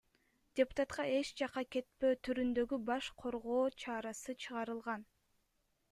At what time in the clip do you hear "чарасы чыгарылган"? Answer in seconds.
3.85-5.09